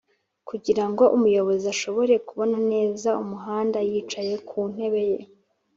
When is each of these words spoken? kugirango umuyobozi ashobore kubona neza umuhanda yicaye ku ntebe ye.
kugirango 0.49 1.03
umuyobozi 1.15 1.65
ashobore 1.73 2.13
kubona 2.27 2.57
neza 2.71 3.09
umuhanda 3.23 3.77
yicaye 3.89 4.33
ku 4.47 4.59
ntebe 4.71 5.01
ye. 5.11 5.19